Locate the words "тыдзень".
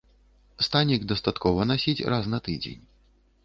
2.49-2.81